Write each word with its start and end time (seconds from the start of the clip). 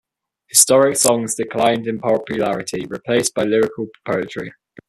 Historic 0.47 0.97
songs 0.97 1.35
declined 1.35 1.85
in 1.85 1.99
popularity, 1.99 2.87
replaced 2.87 3.35
by 3.35 3.43
lyrical 3.43 3.85
poetry. 4.03 4.51